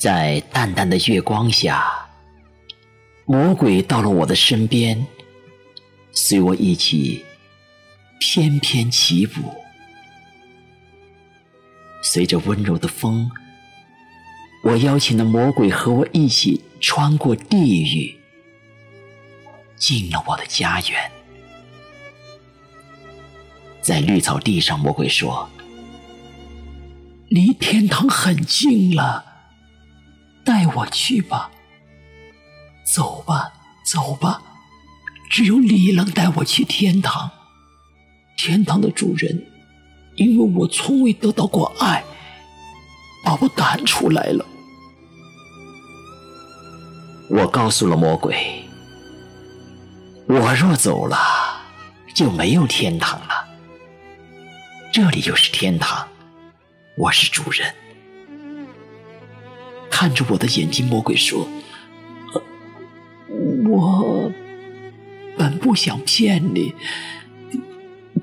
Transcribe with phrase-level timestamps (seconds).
[0.00, 2.08] 在淡淡的月光下，
[3.26, 5.06] 魔鬼到了我的身边，
[6.10, 7.22] 随我一起
[8.18, 9.54] 翩翩起舞。
[12.00, 13.30] 随着温柔的风，
[14.64, 18.18] 我邀请了魔鬼和我一起穿过地狱，
[19.76, 21.12] 进了我的家园。
[23.82, 25.46] 在绿草地上，魔鬼说
[27.28, 29.29] ：“离天堂很近了，
[30.44, 31.50] 带我去吧。
[32.94, 33.52] 走吧，
[33.84, 34.42] 走吧，
[35.30, 37.30] 只有你能带我去天堂。
[38.36, 39.46] 天堂的主人。”
[40.16, 42.04] 因为我从未得到过爱，
[43.24, 44.44] 把我赶出来了。
[47.30, 48.64] 我告诉了魔鬼，
[50.28, 51.16] 我若走了，
[52.14, 53.48] 就没有天堂了。
[54.92, 56.06] 这里就是天堂，
[56.98, 57.72] 我是主人。
[60.00, 61.46] 看着我的眼睛，魔鬼说
[63.68, 64.32] ：“我
[65.36, 66.72] 本不想骗你，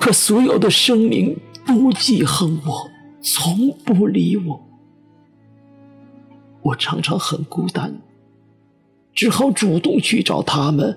[0.00, 4.66] 可所有的生灵。”都记恨我，从不理我。
[6.62, 8.00] 我常常很孤单，
[9.12, 10.96] 只好主动去找他们，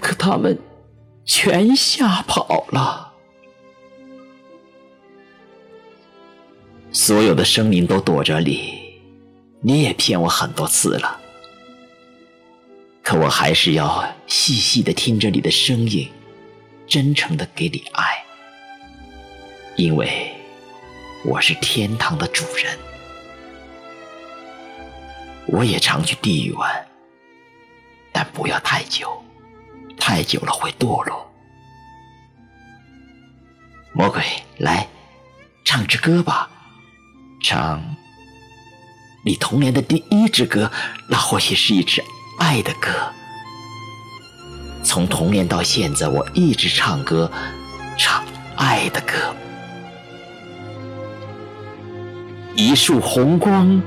[0.00, 0.58] 可他们
[1.26, 3.12] 全吓跑了。
[6.90, 8.85] 所有的生灵都躲着你，
[9.66, 11.20] 你也骗我很多次了，
[13.02, 16.08] 可我还是要细细的听着你的声音，
[16.86, 18.24] 真诚的给你爱。
[19.74, 20.32] 因为
[21.24, 22.78] 我是天堂的主人，
[25.48, 26.86] 我也常去地狱玩，
[28.12, 29.20] 但不要太久，
[29.98, 31.28] 太久了会堕落。
[33.92, 34.22] 魔鬼，
[34.58, 34.86] 来
[35.64, 36.48] 唱支歌吧，
[37.42, 37.95] 唱
[39.26, 40.70] 你童年的第一支歌，
[41.08, 42.00] 那或许是一支
[42.38, 42.90] 爱的歌。
[44.84, 47.28] 从童年到现在，我一直唱歌，
[47.98, 49.14] 唱爱的歌。
[52.54, 53.82] 一束红光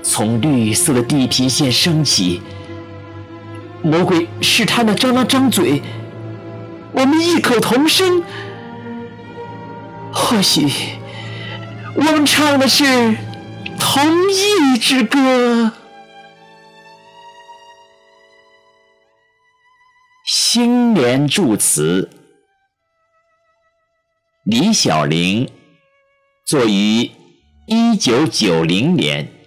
[0.00, 2.40] 从绿色的地平线升起，
[3.82, 5.82] 魔鬼试探的张了张嘴，
[6.92, 8.22] 我们异口同声，
[10.12, 10.68] 或许
[11.96, 13.16] 我们唱的是
[13.78, 15.72] 同一支歌。
[20.26, 22.10] 新年祝词，
[24.44, 25.50] 李小玲，
[26.46, 27.10] 作于。
[27.70, 29.37] 一九九零年。